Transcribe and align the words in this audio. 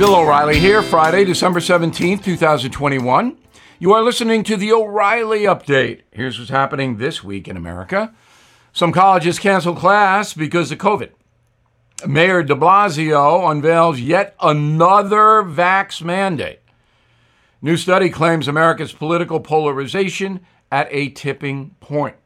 Bill 0.00 0.16
O'Reilly 0.16 0.58
here, 0.58 0.82
Friday, 0.82 1.26
December 1.26 1.60
17th, 1.60 2.24
2021. 2.24 3.36
You 3.78 3.92
are 3.92 4.02
listening 4.02 4.42
to 4.44 4.56
the 4.56 4.72
O'Reilly 4.72 5.40
Update. 5.40 6.04
Here's 6.10 6.38
what's 6.38 6.50
happening 6.50 6.96
this 6.96 7.22
week 7.22 7.46
in 7.46 7.54
America. 7.54 8.14
Some 8.72 8.92
colleges 8.92 9.38
cancel 9.38 9.74
class 9.74 10.32
because 10.32 10.72
of 10.72 10.78
COVID. 10.78 11.10
Mayor 12.08 12.42
de 12.42 12.54
Blasio 12.54 13.50
unveils 13.50 14.00
yet 14.00 14.34
another 14.40 15.42
vax 15.42 16.02
mandate. 16.02 16.60
New 17.60 17.76
study 17.76 18.08
claims 18.08 18.48
America's 18.48 18.94
political 18.94 19.38
polarization 19.38 20.40
at 20.72 20.88
a 20.90 21.10
tipping 21.10 21.76
point. 21.80 22.16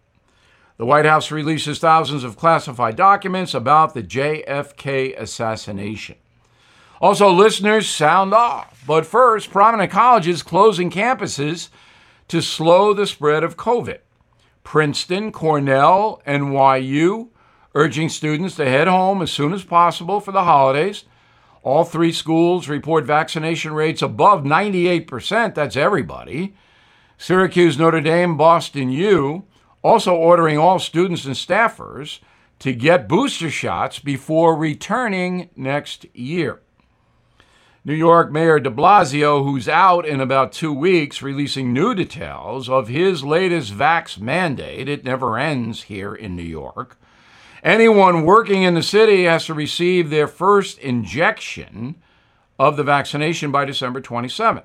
The 0.76 0.86
White 0.86 1.06
House 1.06 1.32
releases 1.32 1.80
thousands 1.80 2.22
of 2.22 2.36
classified 2.36 2.94
documents 2.94 3.52
about 3.52 3.94
the 3.94 4.02
JFK 4.04 5.20
assassination. 5.20 6.14
Also, 7.00 7.30
listeners, 7.30 7.88
sound 7.88 8.32
off. 8.32 8.82
But 8.86 9.06
first, 9.06 9.50
prominent 9.50 9.90
colleges 9.90 10.42
closing 10.42 10.90
campuses 10.90 11.68
to 12.28 12.40
slow 12.40 12.94
the 12.94 13.06
spread 13.06 13.44
of 13.44 13.56
COVID. 13.56 13.98
Princeton, 14.62 15.30
Cornell, 15.32 16.22
NYU 16.26 17.28
urging 17.74 18.08
students 18.08 18.56
to 18.56 18.64
head 18.64 18.86
home 18.86 19.20
as 19.20 19.32
soon 19.32 19.52
as 19.52 19.64
possible 19.64 20.20
for 20.20 20.32
the 20.32 20.44
holidays. 20.44 21.04
All 21.62 21.84
three 21.84 22.12
schools 22.12 22.68
report 22.68 23.04
vaccination 23.04 23.72
rates 23.72 24.02
above 24.02 24.44
98%. 24.44 25.54
That's 25.54 25.76
everybody. 25.76 26.54
Syracuse, 27.18 27.78
Notre 27.78 28.00
Dame, 28.00 28.36
Boston 28.36 28.90
U 28.90 29.44
also 29.84 30.14
ordering 30.14 30.58
all 30.58 30.78
students 30.78 31.26
and 31.26 31.34
staffers 31.34 32.20
to 32.58 32.72
get 32.72 33.08
booster 33.08 33.50
shots 33.50 33.98
before 33.98 34.56
returning 34.56 35.50
next 35.54 36.06
year. 36.14 36.62
New 37.86 37.92
York 37.92 38.32
Mayor 38.32 38.58
de 38.58 38.70
Blasio, 38.70 39.44
who's 39.44 39.68
out 39.68 40.06
in 40.06 40.18
about 40.18 40.52
two 40.52 40.72
weeks, 40.72 41.20
releasing 41.20 41.70
new 41.70 41.94
details 41.94 42.66
of 42.66 42.88
his 42.88 43.22
latest 43.22 43.74
vax 43.74 44.18
mandate. 44.18 44.88
It 44.88 45.04
never 45.04 45.36
ends 45.36 45.82
here 45.82 46.14
in 46.14 46.34
New 46.34 46.44
York. 46.44 46.98
Anyone 47.62 48.24
working 48.24 48.62
in 48.62 48.72
the 48.72 48.82
city 48.82 49.24
has 49.24 49.44
to 49.46 49.52
receive 49.52 50.08
their 50.08 50.26
first 50.26 50.78
injection 50.78 51.96
of 52.58 52.78
the 52.78 52.84
vaccination 52.84 53.52
by 53.52 53.66
December 53.66 54.00
27th. 54.00 54.64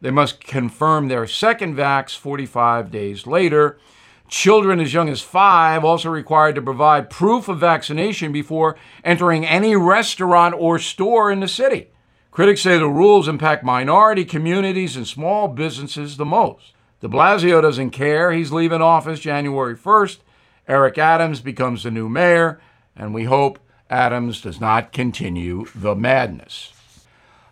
They 0.00 0.10
must 0.10 0.40
confirm 0.40 1.08
their 1.08 1.26
second 1.26 1.76
vax 1.76 2.16
45 2.16 2.90
days 2.90 3.26
later. 3.26 3.78
Children 4.26 4.80
as 4.80 4.94
young 4.94 5.10
as 5.10 5.20
five 5.20 5.84
also 5.84 6.08
required 6.08 6.54
to 6.54 6.62
provide 6.62 7.10
proof 7.10 7.46
of 7.48 7.58
vaccination 7.58 8.32
before 8.32 8.74
entering 9.04 9.44
any 9.44 9.76
restaurant 9.76 10.54
or 10.56 10.78
store 10.78 11.30
in 11.30 11.40
the 11.40 11.48
city. 11.48 11.88
Critics 12.30 12.60
say 12.60 12.78
the 12.78 12.88
rules 12.88 13.26
impact 13.26 13.64
minority 13.64 14.24
communities 14.24 14.96
and 14.96 15.06
small 15.06 15.48
businesses 15.48 16.16
the 16.16 16.24
most. 16.24 16.72
De 17.00 17.08
Blasio 17.08 17.62
doesn't 17.62 17.90
care. 17.90 18.32
He's 18.32 18.52
leaving 18.52 18.82
office 18.82 19.20
January 19.20 19.76
1st. 19.76 20.18
Eric 20.66 20.98
Adams 20.98 21.40
becomes 21.40 21.82
the 21.82 21.90
new 21.90 22.08
mayor, 22.08 22.60
and 22.94 23.14
we 23.14 23.24
hope 23.24 23.58
Adams 23.88 24.40
does 24.40 24.60
not 24.60 24.92
continue 24.92 25.66
the 25.74 25.94
madness. 25.94 26.72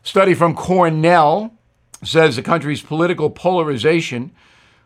Study 0.02 0.34
from 0.34 0.54
Cornell 0.54 1.54
says 2.04 2.36
the 2.36 2.42
country's 2.42 2.82
political 2.82 3.30
polarization 3.30 4.32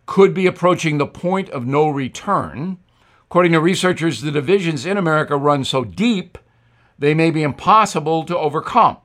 could 0.06 0.32
be 0.32 0.47
approaching 0.47 0.98
the 0.98 1.06
point 1.06 1.50
of 1.50 1.66
no 1.66 1.88
return. 1.88 2.78
According 3.25 3.52
to 3.52 3.60
researchers, 3.60 4.22
the 4.22 4.30
divisions 4.30 4.86
in 4.86 4.97
America 4.97 5.36
run 5.36 5.64
so 5.64 5.84
deep 5.84 6.38
they 6.98 7.14
may 7.14 7.30
be 7.30 7.42
impossible 7.42 8.25
to 8.25 8.36
overcome. 8.36 8.98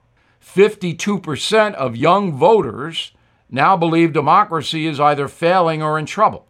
52% 0.44 1.74
of 1.74 1.96
young 1.96 2.34
voters 2.34 3.12
now 3.50 3.78
believe 3.78 4.14
democracy 4.14 4.88
is 4.88 5.00
either 5.00 5.28
failing 5.28 5.82
or 5.82 6.00
in 6.00 6.06
trouble. 6.06 6.48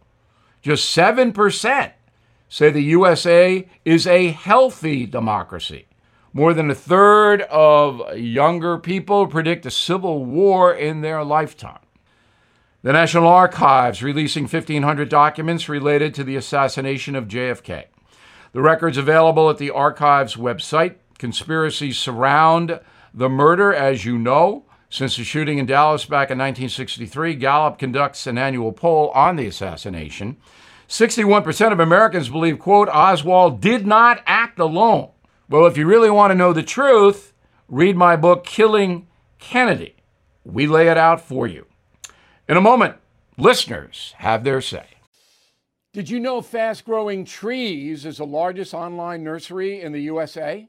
Just 0.62 0.96
7% 0.96 1.92
say 2.48 2.70
the 2.70 2.80
USA 2.80 3.68
is 3.84 4.06
a 4.06 4.28
healthy 4.28 5.06
democracy. 5.06 5.86
More 6.32 6.52
than 6.52 6.70
a 6.70 6.74
third 6.74 7.42
of 7.42 8.16
younger 8.16 8.78
people 8.78 9.26
predict 9.26 9.64
a 9.66 9.70
civil 9.70 10.24
war 10.24 10.74
in 10.74 11.00
their 11.00 11.24
lifetime. 11.24 11.80
The 12.82 12.92
National 12.92 13.26
Archives 13.26 14.02
releasing 14.02 14.44
1,500 14.44 15.08
documents 15.08 15.68
related 15.68 16.14
to 16.14 16.24
the 16.24 16.36
assassination 16.36 17.16
of 17.16 17.26
JFK. 17.26 17.86
The 18.52 18.60
records 18.62 18.96
available 18.96 19.50
at 19.50 19.58
the 19.58 19.70
Archives 19.70 20.36
website. 20.36 20.96
Conspiracies 21.18 21.98
surround 21.98 22.78
the 23.16 23.30
murder, 23.30 23.72
as 23.72 24.04
you 24.04 24.18
know, 24.18 24.66
since 24.90 25.16
the 25.16 25.24
shooting 25.24 25.56
in 25.56 25.64
Dallas 25.64 26.04
back 26.04 26.30
in 26.30 26.38
1963, 26.38 27.34
Gallup 27.34 27.78
conducts 27.78 28.26
an 28.26 28.36
annual 28.36 28.72
poll 28.72 29.10
on 29.10 29.36
the 29.36 29.46
assassination. 29.46 30.36
61% 30.86 31.72
of 31.72 31.80
Americans 31.80 32.28
believe, 32.28 32.58
quote, 32.58 32.88
Oswald 32.90 33.60
did 33.60 33.86
not 33.86 34.22
act 34.26 34.58
alone. 34.58 35.08
Well, 35.48 35.66
if 35.66 35.78
you 35.78 35.86
really 35.86 36.10
want 36.10 36.30
to 36.30 36.36
know 36.36 36.52
the 36.52 36.62
truth, 36.62 37.32
read 37.68 37.96
my 37.96 38.16
book, 38.16 38.44
Killing 38.44 39.08
Kennedy. 39.38 39.96
We 40.44 40.66
lay 40.66 40.88
it 40.88 40.98
out 40.98 41.20
for 41.20 41.46
you. 41.46 41.66
In 42.48 42.56
a 42.56 42.60
moment, 42.60 42.96
listeners 43.38 44.14
have 44.18 44.44
their 44.44 44.60
say. 44.60 44.86
Did 45.92 46.10
you 46.10 46.20
know 46.20 46.42
Fast 46.42 46.84
Growing 46.84 47.24
Trees 47.24 48.04
is 48.04 48.18
the 48.18 48.26
largest 48.26 48.74
online 48.74 49.24
nursery 49.24 49.80
in 49.80 49.92
the 49.92 50.02
USA? 50.02 50.68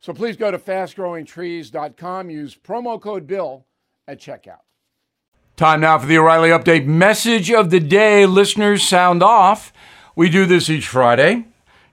So 0.00 0.12
please 0.12 0.36
go 0.36 0.50
to 0.50 0.58
fastgrowingtrees.com, 0.58 2.30
use 2.30 2.56
promo 2.56 3.00
code 3.00 3.26
BILL 3.26 3.66
at 4.06 4.20
checkout. 4.20 4.60
Time 5.56 5.80
now 5.80 5.98
for 5.98 6.06
the 6.06 6.18
O'Reilly 6.18 6.50
Update 6.50 6.86
message 6.86 7.50
of 7.50 7.70
the 7.70 7.80
day. 7.80 8.26
Listeners, 8.26 8.84
sound 8.84 9.24
off. 9.24 9.72
We 10.14 10.30
do 10.30 10.46
this 10.46 10.70
each 10.70 10.86
Friday. 10.86 11.46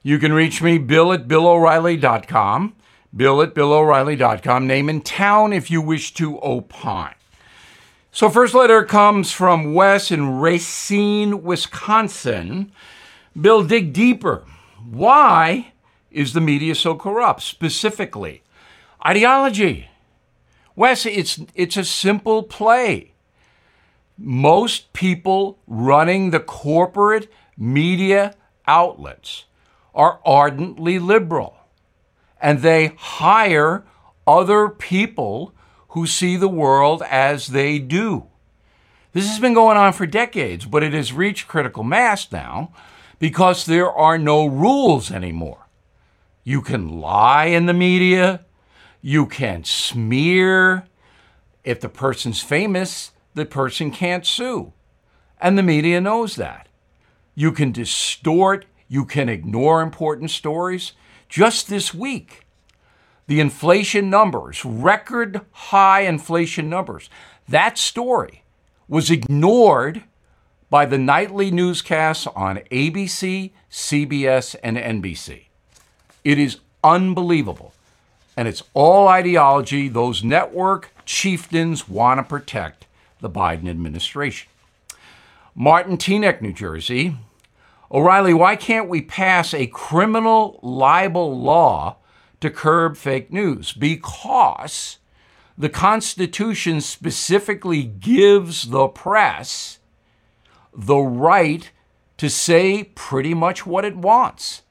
You 0.04 0.20
can 0.20 0.32
reach 0.32 0.62
me, 0.62 0.78
bill 0.78 1.12
at 1.12 1.26
billoreilly.com, 1.26 2.76
bill 3.14 3.42
at 3.42 3.54
billoreilly.com, 3.54 4.66
name 4.68 4.88
and 4.88 5.04
town 5.04 5.52
if 5.52 5.68
you 5.68 5.82
wish 5.82 6.14
to 6.14 6.38
opine. 6.42 7.16
So, 8.12 8.30
first 8.30 8.54
letter 8.54 8.84
comes 8.84 9.32
from 9.32 9.74
Wes 9.74 10.12
in 10.12 10.38
Racine, 10.38 11.42
Wisconsin. 11.42 12.70
Bill, 13.38 13.64
dig 13.64 13.92
deeper. 13.92 14.44
Why 14.88 15.72
is 16.16 16.32
the 16.32 16.40
media 16.40 16.74
so 16.74 16.94
corrupt? 16.94 17.42
Specifically, 17.42 18.42
ideology. 19.04 19.90
Wes, 20.74 21.04
it's, 21.04 21.38
it's 21.54 21.76
a 21.76 21.84
simple 21.84 22.42
play. 22.42 23.12
Most 24.16 24.94
people 24.94 25.58
running 25.66 26.30
the 26.30 26.40
corporate 26.40 27.30
media 27.56 28.34
outlets 28.66 29.44
are 29.94 30.20
ardently 30.24 30.98
liberal, 30.98 31.56
and 32.40 32.60
they 32.60 32.92
hire 32.96 33.84
other 34.26 34.70
people 34.70 35.52
who 35.88 36.06
see 36.06 36.36
the 36.36 36.48
world 36.48 37.02
as 37.10 37.48
they 37.48 37.78
do. 37.78 38.26
This 39.12 39.28
has 39.28 39.38
been 39.38 39.54
going 39.54 39.76
on 39.76 39.92
for 39.92 40.06
decades, 40.06 40.64
but 40.64 40.82
it 40.82 40.94
has 40.94 41.12
reached 41.12 41.46
critical 41.46 41.84
mass 41.84 42.32
now 42.32 42.72
because 43.18 43.66
there 43.66 43.90
are 43.90 44.18
no 44.18 44.46
rules 44.46 45.10
anymore. 45.10 45.65
You 46.46 46.62
can 46.62 47.00
lie 47.00 47.46
in 47.46 47.66
the 47.66 47.74
media. 47.74 48.44
You 49.02 49.26
can 49.26 49.64
smear. 49.64 50.86
If 51.64 51.80
the 51.80 51.88
person's 51.88 52.40
famous, 52.40 53.10
the 53.34 53.44
person 53.44 53.90
can't 53.90 54.24
sue. 54.24 54.72
And 55.40 55.58
the 55.58 55.64
media 55.64 56.00
knows 56.00 56.36
that. 56.36 56.68
You 57.34 57.50
can 57.50 57.72
distort, 57.72 58.64
you 58.86 59.04
can 59.04 59.28
ignore 59.28 59.82
important 59.82 60.30
stories. 60.30 60.92
Just 61.28 61.68
this 61.68 61.92
week, 61.92 62.46
the 63.26 63.40
inflation 63.40 64.08
numbers, 64.08 64.64
record 64.64 65.40
high 65.50 66.02
inflation 66.02 66.70
numbers, 66.70 67.10
that 67.48 67.76
story 67.76 68.44
was 68.86 69.10
ignored 69.10 70.04
by 70.70 70.86
the 70.86 70.96
nightly 70.96 71.50
newscasts 71.50 72.28
on 72.36 72.58
ABC, 72.70 73.50
CBS, 73.68 74.54
and 74.62 74.76
NBC. 74.76 75.46
It 76.26 76.40
is 76.40 76.58
unbelievable. 76.82 77.72
And 78.36 78.48
it's 78.48 78.64
all 78.74 79.06
ideology 79.06 79.86
those 79.86 80.24
network 80.24 80.92
chieftains 81.04 81.88
want 81.88 82.18
to 82.18 82.24
protect 82.24 82.88
the 83.20 83.30
Biden 83.30 83.68
administration. 83.68 84.48
Martin 85.54 85.96
Teaneck, 85.96 86.42
New 86.42 86.52
Jersey. 86.52 87.16
O'Reilly, 87.92 88.34
why 88.34 88.56
can't 88.56 88.88
we 88.88 89.02
pass 89.02 89.54
a 89.54 89.68
criminal 89.68 90.58
libel 90.64 91.40
law 91.40 91.98
to 92.40 92.50
curb 92.50 92.96
fake 92.96 93.32
news? 93.32 93.72
Because 93.72 94.98
the 95.56 95.68
Constitution 95.68 96.80
specifically 96.80 97.84
gives 97.84 98.70
the 98.70 98.88
press 98.88 99.78
the 100.74 100.98
right 100.98 101.70
to 102.16 102.28
say 102.28 102.82
pretty 102.82 103.32
much 103.32 103.64
what 103.64 103.84
it 103.84 103.96
wants 103.96 104.62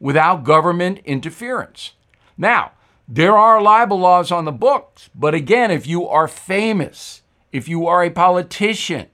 without 0.00 0.42
government 0.42 0.98
interference. 1.04 1.92
Now, 2.36 2.72
there 3.06 3.36
are 3.36 3.60
libel 3.60 3.98
laws 3.98 4.32
on 4.32 4.46
the 4.46 4.52
books, 4.52 5.10
but 5.14 5.34
again, 5.34 5.70
if 5.70 5.86
you 5.86 6.08
are 6.08 6.26
famous, 6.26 7.22
if 7.52 7.68
you 7.68 7.86
are 7.86 8.02
a 8.02 8.10
politician, 8.10 9.08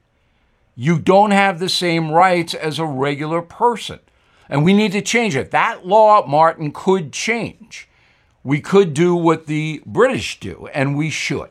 you 0.74 0.98
don't 0.98 1.30
have 1.32 1.58
the 1.58 1.68
same 1.68 2.10
rights 2.10 2.54
as 2.54 2.78
a 2.78 2.86
regular 2.86 3.42
person. 3.42 3.98
And 4.48 4.64
we 4.64 4.74
need 4.74 4.92
to 4.92 5.02
change 5.02 5.34
it. 5.34 5.50
That 5.50 5.86
law, 5.86 6.26
Martin, 6.26 6.70
could 6.72 7.12
change. 7.12 7.88
We 8.44 8.60
could 8.60 8.94
do 8.94 9.16
what 9.16 9.46
the 9.46 9.82
British 9.84 10.38
do, 10.38 10.68
and 10.72 10.96
we 10.96 11.10
should, 11.10 11.50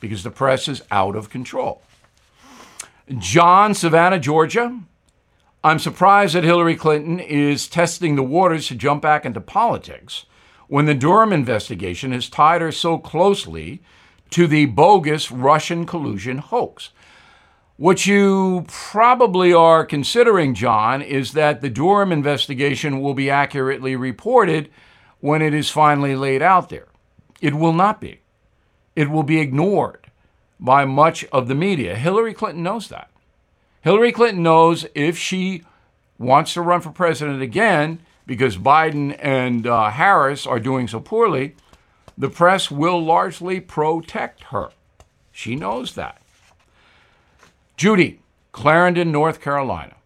because 0.00 0.22
the 0.22 0.30
press 0.30 0.68
is 0.68 0.82
out 0.90 1.16
of 1.16 1.30
control. 1.30 1.80
John, 3.18 3.72
Savannah, 3.72 4.18
Georgia. 4.18 4.80
I'm 5.64 5.78
surprised 5.78 6.34
that 6.34 6.44
Hillary 6.44 6.76
Clinton 6.76 7.18
is 7.18 7.68
testing 7.68 8.16
the 8.16 8.22
waters 8.22 8.68
to 8.68 8.74
jump 8.74 9.00
back 9.00 9.24
into 9.24 9.40
politics 9.40 10.26
when 10.68 10.84
the 10.84 10.94
Durham 10.94 11.32
investigation 11.32 12.12
has 12.12 12.28
tied 12.28 12.60
her 12.60 12.70
so 12.70 12.98
closely 12.98 13.80
to 14.28 14.46
the 14.46 14.66
bogus 14.66 15.30
Russian 15.30 15.86
collusion 15.86 16.36
hoax. 16.36 16.90
What 17.78 18.04
you 18.04 18.66
probably 18.68 19.54
are 19.54 19.86
considering, 19.86 20.52
John, 20.52 21.00
is 21.00 21.32
that 21.32 21.62
the 21.62 21.70
Durham 21.70 22.12
investigation 22.12 23.00
will 23.00 23.14
be 23.14 23.30
accurately 23.30 23.96
reported 23.96 24.68
when 25.20 25.40
it 25.40 25.54
is 25.54 25.70
finally 25.70 26.14
laid 26.14 26.42
out 26.42 26.68
there. 26.68 26.88
It 27.40 27.54
will 27.54 27.72
not 27.72 28.02
be. 28.02 28.20
It 28.94 29.10
will 29.10 29.22
be 29.22 29.40
ignored 29.40 30.10
by 30.60 30.84
much 30.84 31.24
of 31.32 31.48
the 31.48 31.54
media. 31.54 31.96
Hillary 31.96 32.34
Clinton 32.34 32.62
knows 32.62 32.88
that. 32.88 33.10
Hillary 33.84 34.12
Clinton 34.12 34.42
knows 34.42 34.86
if 34.94 35.18
she 35.18 35.62
wants 36.18 36.54
to 36.54 36.62
run 36.62 36.80
for 36.80 36.90
president 36.90 37.42
again, 37.42 38.00
because 38.24 38.56
Biden 38.56 39.14
and 39.20 39.66
uh, 39.66 39.90
Harris 39.90 40.46
are 40.46 40.58
doing 40.58 40.88
so 40.88 41.00
poorly, 41.00 41.54
the 42.16 42.30
press 42.30 42.70
will 42.70 43.04
largely 43.04 43.60
protect 43.60 44.44
her. 44.44 44.70
She 45.30 45.54
knows 45.54 45.96
that. 45.96 46.22
Judy, 47.76 48.20
Clarendon, 48.52 49.12
North 49.12 49.42
Carolina. 49.42 49.96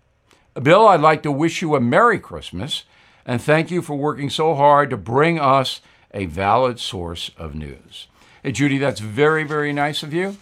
Bill, 0.61 0.89
I'd 0.89 1.01
like 1.01 1.23
to 1.23 1.31
wish 1.31 1.63
you 1.63 1.77
a 1.77 1.81
Merry 1.81 2.19
Christmas 2.19 2.83
and 3.25 3.41
thank 3.41 3.71
you 3.71 3.81
for 3.81 3.95
working 3.95 4.29
so 4.29 4.57
hard 4.57 4.91
to 4.91 4.97
bring 4.97 5.39
us 5.39 5.81
a 6.13 6.27
valid 6.27 6.81
source 6.81 7.31
of 7.39 7.55
news. 7.55 8.09
Hey, 8.43 8.51
Judy, 8.51 8.79
that's 8.79 8.99
very, 8.99 9.45
very 9.45 9.73
nice 9.73 10.03
of 10.03 10.13
you. 10.13 10.37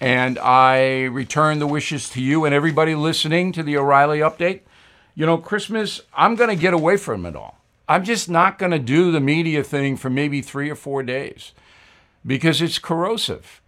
And 0.00 0.38
I 0.38 1.04
return 1.04 1.58
the 1.58 1.66
wishes 1.66 2.08
to 2.10 2.20
you 2.20 2.44
and 2.44 2.54
everybody 2.54 2.94
listening 2.94 3.52
to 3.52 3.62
the 3.62 3.76
O'Reilly 3.76 4.18
Update. 4.18 4.60
You 5.14 5.24
know, 5.24 5.38
Christmas, 5.38 6.02
I'm 6.14 6.34
going 6.34 6.50
to 6.50 6.56
get 6.56 6.74
away 6.74 6.96
from 6.98 7.24
it 7.24 7.34
all. 7.34 7.58
I'm 7.88 8.04
just 8.04 8.28
not 8.28 8.58
going 8.58 8.72
to 8.72 8.78
do 8.78 9.10
the 9.10 9.20
media 9.20 9.62
thing 9.62 9.96
for 9.96 10.10
maybe 10.10 10.42
three 10.42 10.68
or 10.68 10.74
four 10.74 11.02
days 11.02 11.52
because 12.26 12.60
it's 12.60 12.78
corrosive. 12.78 13.62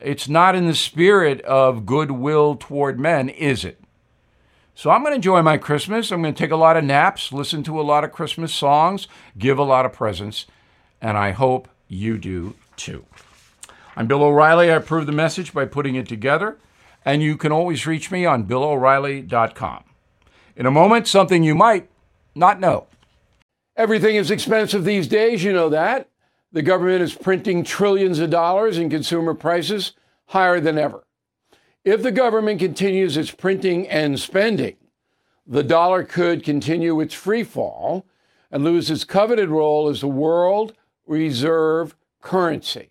It's 0.00 0.28
not 0.28 0.54
in 0.54 0.66
the 0.66 0.74
spirit 0.74 1.40
of 1.42 1.84
goodwill 1.84 2.56
toward 2.56 3.00
men, 3.00 3.28
is 3.28 3.64
it? 3.64 3.80
So 4.74 4.90
I'm 4.90 5.02
going 5.02 5.12
to 5.12 5.16
enjoy 5.16 5.42
my 5.42 5.56
Christmas. 5.56 6.12
I'm 6.12 6.22
going 6.22 6.34
to 6.34 6.38
take 6.38 6.50
a 6.50 6.56
lot 6.56 6.76
of 6.76 6.84
naps, 6.84 7.32
listen 7.32 7.62
to 7.64 7.80
a 7.80 7.82
lot 7.82 8.04
of 8.04 8.12
Christmas 8.12 8.54
songs, 8.54 9.08
give 9.36 9.58
a 9.58 9.64
lot 9.64 9.86
of 9.86 9.92
presents, 9.92 10.46
and 11.00 11.16
I 11.16 11.32
hope 11.32 11.68
you 11.88 12.18
do 12.18 12.54
too. 12.76 13.06
I'm 13.98 14.06
Bill 14.06 14.22
O'Reilly. 14.22 14.70
I 14.70 14.74
approve 14.74 15.06
the 15.06 15.12
message 15.12 15.54
by 15.54 15.64
putting 15.64 15.94
it 15.94 16.06
together, 16.06 16.58
and 17.02 17.22
you 17.22 17.38
can 17.38 17.50
always 17.50 17.86
reach 17.86 18.10
me 18.10 18.26
on 18.26 18.44
BillO'Reilly.com. 18.44 19.84
In 20.54 20.66
a 20.66 20.70
moment, 20.70 21.08
something 21.08 21.42
you 21.42 21.54
might 21.54 21.88
not 22.34 22.60
know. 22.60 22.88
Everything 23.74 24.16
is 24.16 24.30
expensive 24.30 24.84
these 24.84 25.08
days, 25.08 25.42
you 25.42 25.52
know 25.54 25.70
that. 25.70 26.10
The 26.52 26.60
government 26.60 27.00
is 27.00 27.14
printing 27.14 27.64
trillions 27.64 28.18
of 28.18 28.28
dollars 28.28 28.76
and 28.76 28.90
consumer 28.90 29.32
prices 29.32 29.92
higher 30.26 30.60
than 30.60 30.76
ever. 30.76 31.06
If 31.82 32.02
the 32.02 32.12
government 32.12 32.58
continues 32.58 33.16
its 33.16 33.30
printing 33.30 33.88
and 33.88 34.20
spending, 34.20 34.76
the 35.46 35.62
dollar 35.62 36.04
could 36.04 36.44
continue 36.44 37.00
its 37.00 37.14
free 37.14 37.44
fall 37.44 38.04
and 38.50 38.62
lose 38.62 38.90
its 38.90 39.04
coveted 39.04 39.48
role 39.48 39.88
as 39.88 40.02
the 40.02 40.08
world 40.08 40.74
reserve 41.06 41.96
currency. 42.20 42.90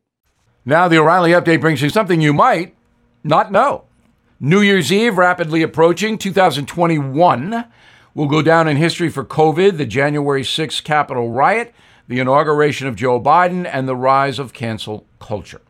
Now, 0.63 0.87
the 0.87 0.99
O'Reilly 0.99 1.31
update 1.31 1.59
brings 1.59 1.81
you 1.81 1.89
something 1.89 2.21
you 2.21 2.33
might 2.33 2.75
not 3.23 3.51
know. 3.51 3.85
New 4.39 4.61
Year's 4.61 4.91
Eve 4.91 5.17
rapidly 5.17 5.63
approaching 5.63 6.19
2021 6.19 7.65
will 8.13 8.27
go 8.27 8.43
down 8.43 8.67
in 8.67 8.77
history 8.77 9.09
for 9.09 9.25
COVID, 9.25 9.77
the 9.77 9.85
January 9.87 10.43
6th 10.43 10.83
Capitol 10.83 11.31
riot, 11.31 11.73
the 12.07 12.19
inauguration 12.19 12.87
of 12.87 12.95
Joe 12.95 13.19
Biden, 13.19 13.67
and 13.71 13.87
the 13.87 13.95
rise 13.95 14.37
of 14.37 14.53
cancel 14.53 15.07
culture. 15.19 15.61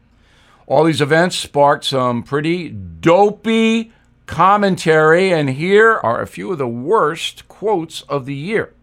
All 0.67 0.83
these 0.83 1.01
events 1.01 1.37
sparked 1.37 1.85
some 1.85 2.23
pretty 2.23 2.69
dopey 2.69 3.93
commentary, 4.25 5.31
and 5.31 5.51
here 5.51 5.99
are 6.03 6.21
a 6.21 6.27
few 6.27 6.51
of 6.51 6.57
the 6.57 6.67
worst 6.67 7.47
quotes 7.47 8.01
of 8.03 8.25
the 8.25 8.35
year. 8.35 8.73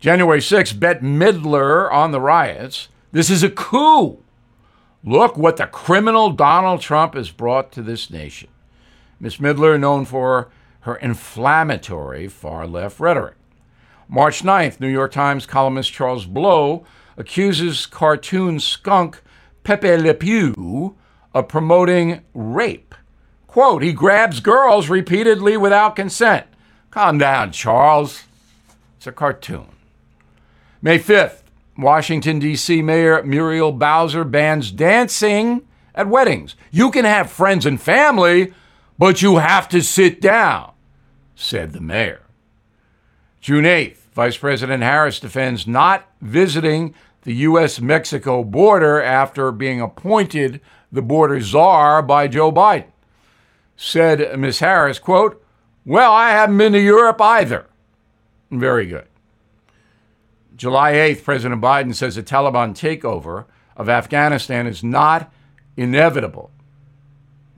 January 0.00 0.40
6th, 0.40 0.80
Bette 0.80 1.00
Midler 1.00 1.92
on 1.92 2.10
the 2.10 2.20
riots. 2.20 2.88
This 3.12 3.30
is 3.30 3.42
a 3.42 3.50
coup. 3.50 4.21
Look 5.04 5.36
what 5.36 5.56
the 5.56 5.66
criminal 5.66 6.30
Donald 6.30 6.80
Trump 6.80 7.14
has 7.14 7.30
brought 7.30 7.72
to 7.72 7.82
this 7.82 8.10
nation. 8.10 8.48
Miss 9.18 9.38
Midler, 9.38 9.78
known 9.78 10.04
for 10.04 10.50
her 10.80 10.96
inflammatory 10.96 12.28
far 12.28 12.66
left 12.66 13.00
rhetoric. 13.00 13.34
March 14.08 14.42
9th, 14.42 14.78
New 14.78 14.88
York 14.88 15.12
Times 15.12 15.46
columnist 15.46 15.92
Charles 15.92 16.26
Blow 16.26 16.84
accuses 17.16 17.86
cartoon 17.86 18.60
skunk 18.60 19.22
Pepe 19.64 19.96
Le 19.96 20.14
Pew 20.14 20.96
of 21.34 21.48
promoting 21.48 22.22
rape. 22.34 22.94
Quote, 23.46 23.82
he 23.82 23.92
grabs 23.92 24.40
girls 24.40 24.88
repeatedly 24.88 25.56
without 25.56 25.96
consent. 25.96 26.46
Calm 26.90 27.18
down, 27.18 27.52
Charles. 27.52 28.24
It's 28.96 29.06
a 29.06 29.12
cartoon. 29.12 29.66
May 30.80 30.98
5th, 30.98 31.41
Washington, 31.76 32.38
D.C. 32.38 32.82
Mayor 32.82 33.22
Muriel 33.22 33.72
Bowser 33.72 34.24
bans 34.24 34.70
dancing 34.70 35.62
at 35.94 36.08
weddings. 36.08 36.54
You 36.70 36.90
can 36.90 37.04
have 37.04 37.30
friends 37.30 37.66
and 37.66 37.80
family, 37.80 38.52
but 38.98 39.22
you 39.22 39.38
have 39.38 39.68
to 39.70 39.82
sit 39.82 40.20
down, 40.20 40.72
said 41.34 41.72
the 41.72 41.80
mayor. 41.80 42.22
June 43.40 43.64
8th, 43.64 43.96
Vice 44.12 44.36
President 44.36 44.82
Harris 44.82 45.18
defends 45.18 45.66
not 45.66 46.08
visiting 46.20 46.94
the 47.22 47.34
U.S. 47.34 47.80
Mexico 47.80 48.44
border 48.44 49.02
after 49.02 49.50
being 49.52 49.80
appointed 49.80 50.60
the 50.90 51.02
border 51.02 51.40
czar 51.40 52.02
by 52.02 52.28
Joe 52.28 52.52
Biden. 52.52 52.90
Said 53.76 54.38
Ms. 54.38 54.60
Harris, 54.60 54.98
quote, 54.98 55.42
Well, 55.86 56.12
I 56.12 56.30
haven't 56.30 56.58
been 56.58 56.72
to 56.72 56.80
Europe 56.80 57.20
either. 57.20 57.66
Very 58.50 58.86
good. 58.86 59.06
July 60.56 60.92
8th, 60.92 61.24
President 61.24 61.60
Biden 61.60 61.94
says 61.94 62.14
the 62.14 62.22
Taliban 62.22 62.72
takeover 62.74 63.46
of 63.76 63.88
Afghanistan 63.88 64.66
is 64.66 64.84
not 64.84 65.32
inevitable. 65.76 66.50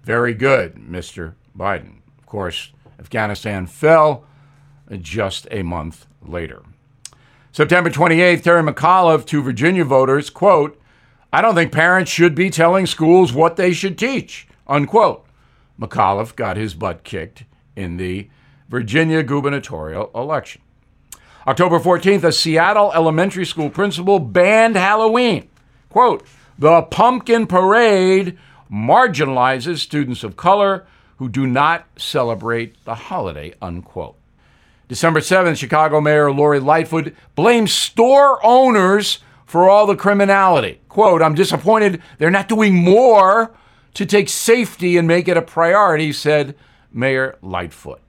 Very 0.02 0.34
good, 0.34 0.76
Mr. 0.76 1.34
Biden. 1.56 1.98
Of 2.18 2.26
course, 2.26 2.72
Afghanistan 2.98 3.66
fell 3.66 4.24
just 5.00 5.46
a 5.50 5.62
month 5.62 6.06
later. 6.22 6.62
September 7.52 7.90
28th, 7.90 8.42
Terry 8.42 8.62
McAuliffe 8.62 9.24
to 9.26 9.42
Virginia 9.42 9.84
voters, 9.84 10.30
quote, 10.30 10.80
I 11.32 11.40
don't 11.40 11.54
think 11.54 11.72
parents 11.72 12.10
should 12.10 12.34
be 12.34 12.50
telling 12.50 12.86
schools 12.86 13.32
what 13.32 13.56
they 13.56 13.72
should 13.72 13.98
teach, 13.98 14.46
unquote. 14.66 15.26
McAuliffe 15.80 16.36
got 16.36 16.56
his 16.56 16.74
butt 16.74 17.02
kicked 17.02 17.44
in 17.74 17.96
the 17.96 18.28
Virginia 18.68 19.22
gubernatorial 19.22 20.10
election. 20.14 20.62
October 21.46 21.78
14th, 21.78 22.24
a 22.24 22.32
Seattle 22.32 22.90
elementary 22.94 23.44
school 23.44 23.68
principal 23.68 24.18
banned 24.18 24.76
Halloween. 24.76 25.48
Quote, 25.90 26.26
the 26.58 26.82
pumpkin 26.82 27.46
parade 27.46 28.38
marginalizes 28.72 29.78
students 29.78 30.24
of 30.24 30.36
color 30.36 30.86
who 31.18 31.28
do 31.28 31.46
not 31.46 31.86
celebrate 31.96 32.82
the 32.84 32.94
holiday, 32.94 33.52
unquote. 33.60 34.16
December 34.88 35.20
7th, 35.20 35.58
Chicago 35.58 36.00
Mayor 36.00 36.32
Lori 36.32 36.60
Lightfoot 36.60 37.14
blames 37.34 37.72
store 37.72 38.44
owners 38.44 39.18
for 39.44 39.68
all 39.68 39.86
the 39.86 39.96
criminality. 39.96 40.80
Quote, 40.88 41.22
I'm 41.22 41.34
disappointed 41.34 42.02
they're 42.18 42.30
not 42.30 42.48
doing 42.48 42.74
more 42.74 43.54
to 43.94 44.06
take 44.06 44.28
safety 44.28 44.96
and 44.96 45.06
make 45.06 45.28
it 45.28 45.36
a 45.36 45.42
priority, 45.42 46.12
said 46.12 46.56
Mayor 46.92 47.36
Lightfoot. 47.42 48.00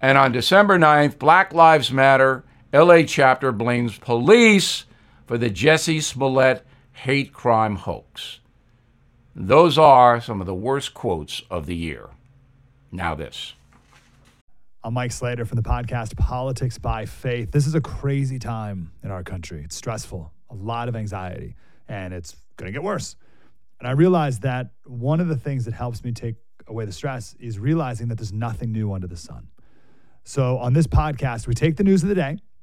And 0.00 0.18
on 0.18 0.32
December 0.32 0.78
9th, 0.78 1.18
Black 1.18 1.52
Lives 1.52 1.90
Matter 1.90 2.44
LA 2.70 3.00
chapter 3.02 3.50
blames 3.50 3.96
police 3.96 4.84
for 5.26 5.38
the 5.38 5.48
Jussie 5.48 6.02
Smollett 6.02 6.66
hate 6.92 7.32
crime 7.32 7.76
hoax. 7.76 8.40
Those 9.34 9.78
are 9.78 10.20
some 10.20 10.42
of 10.42 10.46
the 10.46 10.54
worst 10.54 10.92
quotes 10.92 11.40
of 11.50 11.64
the 11.64 11.74
year. 11.74 12.10
Now, 12.92 13.14
this. 13.14 13.54
I'm 14.84 14.92
Mike 14.92 15.12
Slater 15.12 15.46
from 15.46 15.56
the 15.56 15.62
podcast 15.62 16.14
Politics 16.18 16.76
by 16.76 17.06
Faith. 17.06 17.52
This 17.52 17.66
is 17.66 17.74
a 17.74 17.80
crazy 17.80 18.38
time 18.38 18.92
in 19.02 19.10
our 19.10 19.22
country. 19.22 19.62
It's 19.64 19.76
stressful, 19.76 20.30
a 20.50 20.54
lot 20.54 20.90
of 20.90 20.96
anxiety, 20.96 21.56
and 21.88 22.12
it's 22.12 22.36
going 22.58 22.70
to 22.70 22.72
get 22.72 22.82
worse. 22.82 23.16
And 23.78 23.88
I 23.88 23.92
realized 23.92 24.42
that 24.42 24.72
one 24.84 25.20
of 25.20 25.28
the 25.28 25.38
things 25.38 25.64
that 25.64 25.72
helps 25.72 26.04
me 26.04 26.12
take 26.12 26.34
away 26.66 26.84
the 26.84 26.92
stress 26.92 27.34
is 27.40 27.58
realizing 27.58 28.08
that 28.08 28.16
there's 28.16 28.32
nothing 28.32 28.72
new 28.72 28.92
under 28.92 29.06
the 29.06 29.16
sun. 29.16 29.48
So 30.24 30.58
on 30.58 30.74
this 30.74 30.86
podcast, 30.86 31.46
we 31.46 31.54
take 31.54 31.78
the 31.78 31.84
news 31.84 32.02
of 32.02 32.10
the 32.10 32.14
day 32.14 32.36